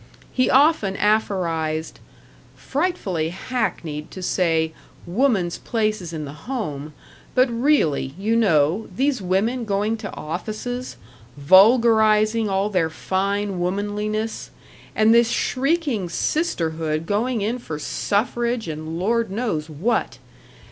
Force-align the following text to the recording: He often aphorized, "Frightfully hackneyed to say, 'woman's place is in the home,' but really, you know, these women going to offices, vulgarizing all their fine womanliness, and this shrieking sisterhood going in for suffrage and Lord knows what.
He 0.33 0.49
often 0.49 0.95
aphorized, 0.97 1.99
"Frightfully 2.55 3.29
hackneyed 3.29 4.09
to 4.09 4.23
say, 4.23 4.73
'woman's 5.05 5.59
place 5.59 6.01
is 6.01 6.11
in 6.11 6.25
the 6.25 6.49
home,' 6.49 6.93
but 7.35 7.47
really, 7.51 8.15
you 8.17 8.35
know, 8.35 8.87
these 8.95 9.21
women 9.21 9.63
going 9.63 9.97
to 9.97 10.11
offices, 10.15 10.97
vulgarizing 11.37 12.49
all 12.49 12.71
their 12.71 12.89
fine 12.89 13.59
womanliness, 13.59 14.49
and 14.95 15.13
this 15.13 15.29
shrieking 15.29 16.09
sisterhood 16.09 17.05
going 17.05 17.41
in 17.41 17.59
for 17.59 17.77
suffrage 17.77 18.67
and 18.67 18.97
Lord 18.97 19.29
knows 19.29 19.69
what. 19.69 20.17